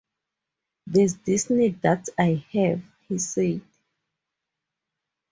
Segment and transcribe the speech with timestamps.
[0.87, 3.61] "There's this need that I have", he said.